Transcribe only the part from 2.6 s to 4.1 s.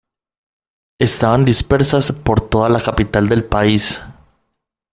la capital del país.